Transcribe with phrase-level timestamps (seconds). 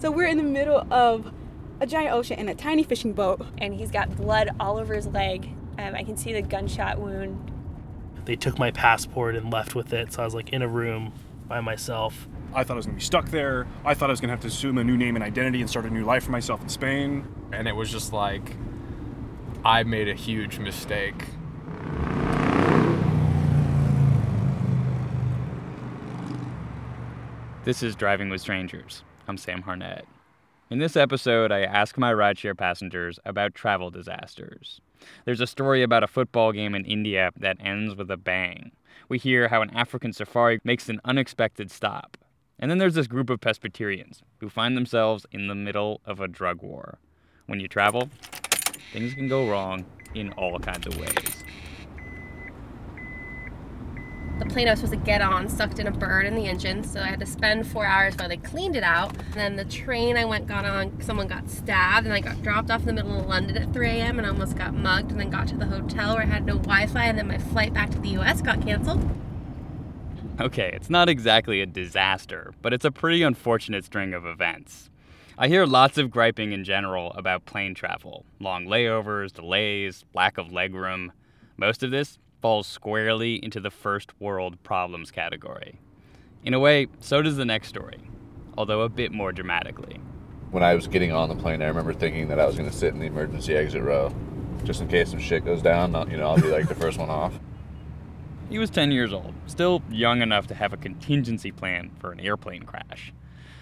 [0.00, 1.30] So we're in the middle of
[1.78, 3.44] a giant ocean in a tiny fishing boat.
[3.58, 5.50] And he's got blood all over his leg.
[5.78, 7.52] Um, I can see the gunshot wound.
[8.24, 11.12] They took my passport and left with it, so I was like in a room
[11.48, 12.28] by myself.
[12.54, 13.66] I thought I was going to be stuck there.
[13.84, 15.68] I thought I was going to have to assume a new name and identity and
[15.68, 17.26] start a new life for myself in Spain.
[17.52, 18.56] And it was just like,
[19.66, 21.26] I made a huge mistake.
[27.64, 29.02] This is Driving with Strangers.
[29.28, 30.02] I'm Sam Harnett.
[30.70, 34.80] In this episode, I ask my rideshare passengers about travel disasters.
[35.24, 38.72] There's a story about a football game in India that ends with a bang.
[39.08, 42.16] We hear how an African safari makes an unexpected stop.
[42.58, 46.28] And then there's this group of Presbyterians who find themselves in the middle of a
[46.28, 46.98] drug war.
[47.46, 48.08] When you travel,
[48.92, 51.42] things can go wrong in all kinds of ways.
[54.40, 56.82] The plane I was supposed to get on sucked in a bird in the engine,
[56.82, 59.14] so I had to spend four hours while they cleaned it out.
[59.16, 62.70] And then the train I went got on, someone got stabbed, and I got dropped
[62.70, 64.18] off in the middle of London at 3 a.m.
[64.18, 67.04] and almost got mugged, and then got to the hotel where I had no Wi-Fi,
[67.04, 68.40] and then my flight back to the U.S.
[68.40, 69.06] got canceled.
[70.40, 74.88] Okay, it's not exactly a disaster, but it's a pretty unfortunate string of events.
[75.36, 80.48] I hear lots of griping in general about plane travel long layovers, delays, lack of
[80.48, 81.10] legroom.
[81.58, 85.78] Most of this falls squarely into the first world problems category.
[86.42, 87.98] In a way, so does the next story,
[88.56, 90.00] although a bit more dramatically.
[90.50, 92.76] When I was getting on the plane, I remember thinking that I was going to
[92.76, 94.14] sit in the emergency exit row,
[94.64, 95.92] just in case some shit goes down.
[96.10, 97.38] You know, I'll be like the first one off.
[98.48, 102.18] He was 10 years old, still young enough to have a contingency plan for an
[102.18, 103.12] airplane crash.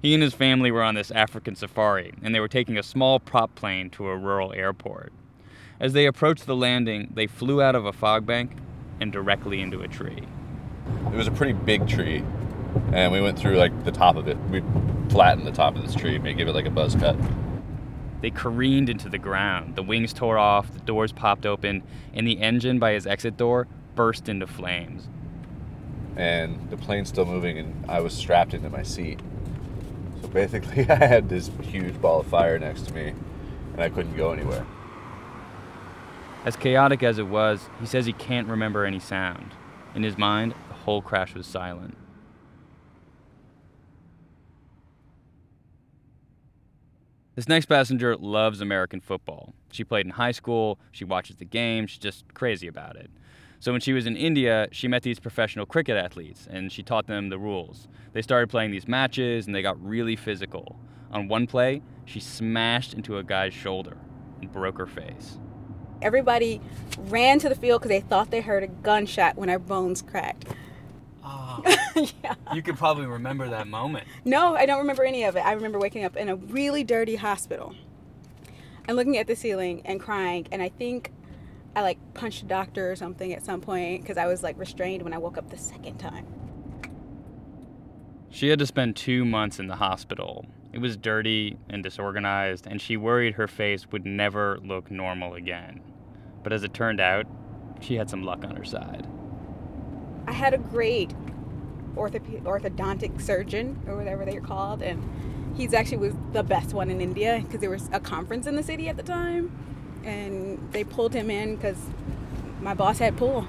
[0.00, 3.20] He and his family were on this African safari, and they were taking a small
[3.20, 5.12] prop plane to a rural airport.
[5.80, 8.52] As they approached the landing, they flew out of a fog bank
[9.00, 10.22] and directly into a tree.
[11.06, 12.22] It was a pretty big tree,
[12.92, 14.36] and we went through like the top of it.
[14.50, 14.62] We
[15.08, 17.16] flattened the top of this tree, made give it like a buzz cut.
[18.20, 19.74] They careened into the ground.
[19.74, 21.82] The wings tore off, the doors popped open,
[22.12, 25.08] and the engine by his exit door burst into flames.
[26.14, 29.20] And the plane's still moving, and I was strapped into my seat.
[30.20, 33.14] So basically, I had this huge ball of fire next to me,
[33.72, 34.66] and I couldn't go anywhere.
[36.42, 39.52] As chaotic as it was, he says he can't remember any sound.
[39.94, 41.96] In his mind, the whole crash was silent.
[47.34, 49.54] This next passenger loves American football.
[49.70, 53.10] She played in high school, she watches the game, she's just crazy about it.
[53.60, 57.06] So when she was in India, she met these professional cricket athletes and she taught
[57.06, 57.86] them the rules.
[58.14, 60.80] They started playing these matches and they got really physical.
[61.12, 63.98] On one play, she smashed into a guy's shoulder
[64.40, 65.38] and broke her face.
[66.02, 66.60] Everybody
[66.98, 70.46] ran to the field because they thought they heard a gunshot when our bones cracked.
[71.24, 71.62] Oh,
[72.22, 72.34] yeah.
[72.54, 74.06] You could probably remember that moment.
[74.24, 75.40] No, I don't remember any of it.
[75.40, 77.74] I remember waking up in a really dirty hospital
[78.88, 80.46] and looking at the ceiling and crying.
[80.50, 81.12] And I think
[81.76, 85.02] I like punched a doctor or something at some point because I was like restrained
[85.02, 86.26] when I woke up the second time.
[88.30, 90.46] She had to spend two months in the hospital.
[90.72, 95.80] It was dirty and disorganized, and she worried her face would never look normal again.
[96.42, 97.26] But as it turned out,
[97.80, 99.06] she had some luck on her side.
[100.26, 101.14] I had a great
[101.94, 105.02] orthop- orthodontic surgeon, or whatever they're called, and
[105.56, 108.62] he's actually was the best one in India because there was a conference in the
[108.62, 109.50] city at the time
[110.04, 111.76] and they pulled him in because
[112.60, 113.46] my boss had pool.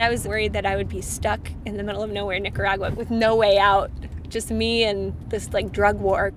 [0.00, 3.10] I was worried that I would be stuck in the middle of nowhere, Nicaragua, with
[3.10, 3.90] no way out.
[4.30, 6.32] Just me and this like drug war.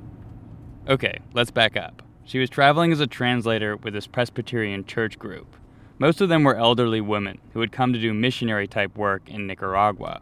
[0.90, 2.02] Okay, let's back up.
[2.26, 5.56] She was traveling as a translator with this Presbyterian church group.
[6.00, 9.48] Most of them were elderly women who had come to do missionary type work in
[9.48, 10.22] Nicaragua.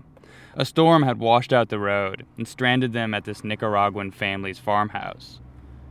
[0.54, 5.40] A storm had washed out the road and stranded them at this Nicaraguan family's farmhouse.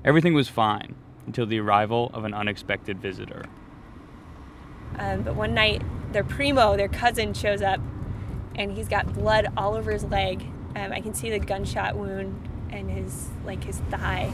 [0.04, 0.94] Everything was fine
[1.26, 3.44] until the arrival of an unexpected visitor.
[4.98, 7.80] Um, but one night, their primo, their cousin, shows up,
[8.54, 10.44] and he's got blood all over his leg.
[10.76, 14.32] Um, I can see the gunshot wound and his like his thigh.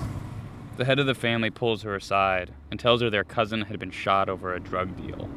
[0.77, 3.91] The head of the family pulls her aside and tells her their cousin had been
[3.91, 5.29] shot over a drug deal.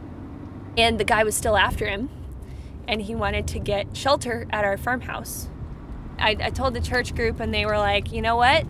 [0.77, 2.09] And the guy was still after him
[2.89, 5.47] and he wanted to get shelter at our farmhouse.
[6.17, 8.65] I, I told the church group, and they were like, you know what?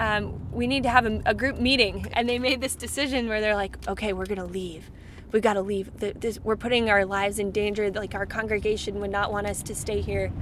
[0.00, 2.06] Um, we need to have a, a, group meeting.
[2.12, 4.90] And they made this decision where they're like, okay, we're going to leave.
[5.32, 5.96] We got to leave.
[5.98, 7.90] The, this, we're putting our lives in danger.
[7.90, 10.32] Like, our congregation would not want us to stay here.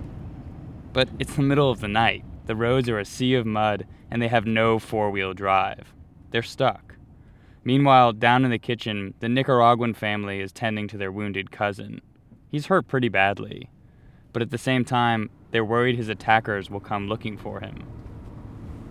[0.94, 2.24] But it's the middle of the night.
[2.46, 5.92] The roads are a sea of mud, and they have no four wheel drive.
[6.30, 6.94] They're stuck.
[7.64, 12.00] Meanwhile, down in the kitchen, the Nicaraguan family is tending to their wounded cousin.
[12.48, 13.70] He's hurt pretty badly.
[14.32, 17.88] But at the same time, they're worried his attackers will come looking for him.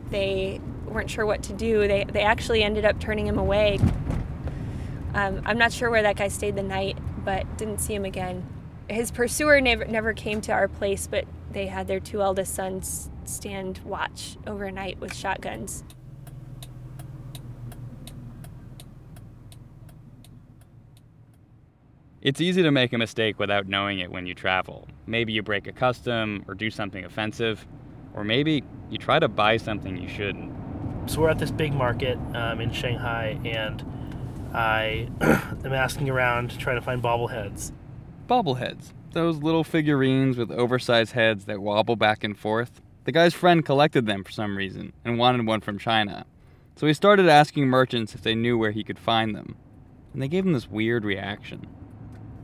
[0.10, 1.88] They weren't sure what to do.
[1.88, 3.80] They, they actually ended up turning him away.
[5.14, 8.46] Um, I'm not sure where that guy stayed the night, but didn't see him again.
[8.90, 13.10] His pursuer never, never came to our place, but they had their two eldest sons
[13.26, 15.84] stand watch overnight with shotguns.
[22.22, 24.88] It's easy to make a mistake without knowing it when you travel.
[25.06, 27.68] Maybe you break a custom or do something offensive,
[28.14, 30.54] or maybe you try to buy something you shouldn't.
[31.08, 33.84] So we're at this big market um, in Shanghai, and
[34.54, 37.74] I am asking around trying to find bobbleheads.
[38.30, 38.94] Bobbleheads.
[39.14, 42.82] Those little figurines with oversized heads that wobble back and forth.
[43.04, 46.26] The guy's friend collected them for some reason and wanted one from China.
[46.76, 49.56] So he started asking merchants if they knew where he could find them.
[50.14, 51.68] And they gave him this weird reaction.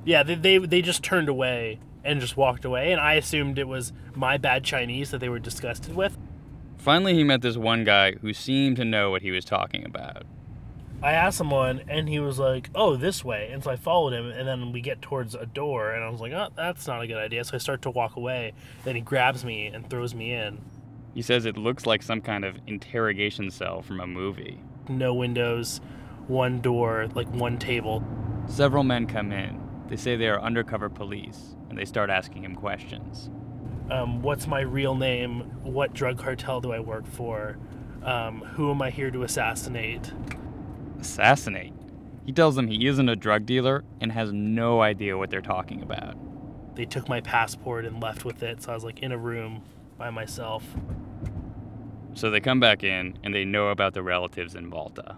[0.05, 3.67] Yeah, they, they they just turned away and just walked away, and I assumed it
[3.67, 6.17] was my bad Chinese that they were disgusted with.
[6.77, 10.23] Finally, he met this one guy who seemed to know what he was talking about.
[11.01, 14.27] I asked someone, and he was like, "Oh, this way," and so I followed him,
[14.27, 17.07] and then we get towards a door, and I was like, "Oh, that's not a
[17.07, 18.53] good idea." So I start to walk away.
[18.83, 20.59] Then he grabs me and throws me in.
[21.13, 24.59] He says it looks like some kind of interrogation cell from a movie.
[24.89, 25.79] No windows,
[26.27, 28.03] one door, like one table.
[28.47, 29.59] Several men come in.
[29.87, 33.29] They say they are undercover police, and they start asking him questions.
[33.89, 35.41] Um, what's my real name?
[35.63, 37.57] What drug cartel do I work for?
[38.03, 40.13] Um, who am I here to assassinate?
[40.99, 41.73] Assassinate?
[42.25, 45.81] He tells them he isn't a drug dealer and has no idea what they're talking
[45.81, 46.15] about.
[46.75, 49.63] They took my passport and left with it, so I was like in a room
[49.97, 50.63] by myself.
[52.13, 55.17] So they come back in and they know about the relatives in Malta.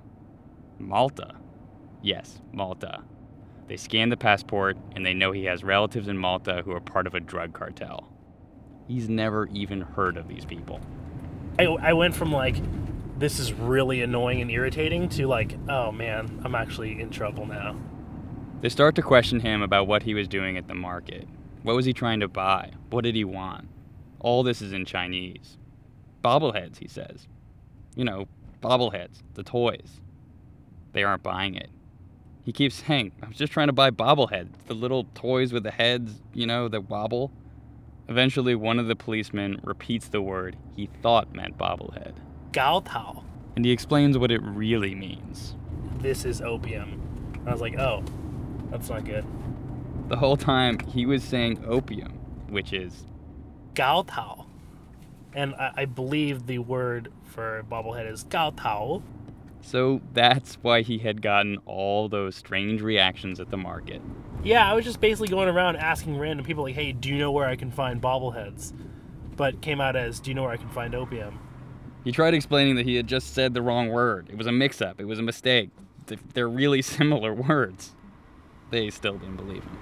[0.80, 1.36] Malta?
[2.02, 3.04] Yes, Malta.
[3.68, 7.08] They scan the passport and they know he has relatives in Malta who are part
[7.08, 8.12] of a drug cartel.
[8.88, 10.80] He's never even heard of these people.
[11.60, 12.56] I, I went from like,
[13.22, 17.78] this is really annoying and irritating to like, oh man, I'm actually in trouble now.
[18.62, 21.28] They start to question him about what he was doing at the market.
[21.62, 22.72] What was he trying to buy?
[22.90, 23.68] What did he want?
[24.20, 25.60] All this is in Chinese.
[26.24, 27.28] Bobbleheads, he says.
[27.96, 28.28] You know,
[28.60, 30.02] bobbleheads, the toys.
[30.94, 31.70] They aren't buying it.
[32.44, 35.72] He keeps saying, I was just trying to buy bobbleheads, the little toys with the
[35.72, 37.32] heads, you know, that wobble.
[38.08, 42.16] Eventually, one of the policemen repeats the word he thought meant bobblehead.
[42.52, 43.24] Gao Tao.
[43.56, 45.56] And he explains what it really means.
[46.00, 47.02] This is opium.
[47.46, 48.04] I was like, oh,
[48.70, 49.26] that's not good.
[50.08, 52.14] The whole time, he was saying opium,
[52.50, 53.06] which is
[53.76, 54.46] Gao Tao.
[55.34, 59.02] And I, I believe the word for bobblehead is Gao Tao.
[59.62, 64.02] So that's why he had gotten all those strange reactions at the market.
[64.44, 67.32] Yeah, I was just basically going around asking random people, like, hey, do you know
[67.32, 68.74] where I can find bobbleheads?
[69.36, 71.40] But came out as, do you know where I can find opium?
[72.04, 74.28] He tried explaining that he had just said the wrong word.
[74.30, 75.70] It was a mix up, it was a mistake.
[76.34, 77.96] They're really similar words.
[78.70, 79.78] They still didn't believe him.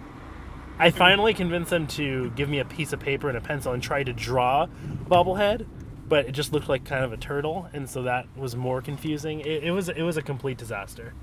[0.77, 3.83] I finally convinced them to give me a piece of paper and a pencil and
[3.83, 4.68] try to draw
[5.07, 5.66] bobblehead
[6.10, 9.42] but it just looked like kind of a turtle, and so that was more confusing.
[9.42, 11.13] It, it was it was a complete disaster.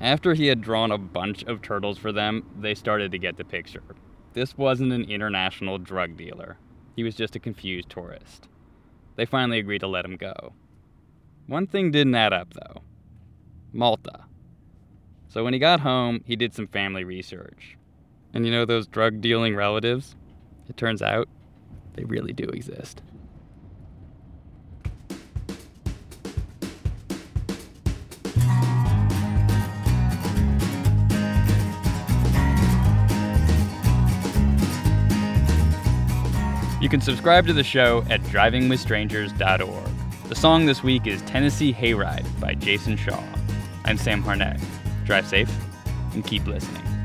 [0.00, 3.44] After he had drawn a bunch of turtles for them, they started to get the
[3.44, 3.84] picture.
[4.32, 6.58] This wasn't an international drug dealer.
[6.96, 8.48] He was just a confused tourist.
[9.16, 10.52] They finally agreed to let him go.
[11.46, 12.82] One thing didn't add up, though
[13.74, 14.24] Malta.
[15.28, 17.76] So when he got home, he did some family research.
[18.32, 20.14] And you know those drug dealing relatives?
[20.68, 21.28] It turns out
[21.94, 23.02] they really do exist.
[36.94, 40.28] Can subscribe to the show at drivingwithstrangers.org.
[40.28, 43.20] The song this week is Tennessee Hayride by Jason Shaw.
[43.84, 44.62] I'm Sam Harnett.
[45.04, 45.50] Drive safe
[46.12, 47.03] and keep listening.